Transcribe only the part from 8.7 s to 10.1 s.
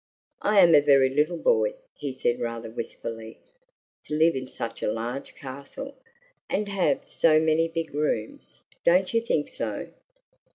don't you think so?"